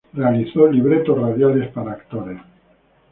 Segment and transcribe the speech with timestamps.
[0.13, 2.41] Realizó libretos radiales para actores.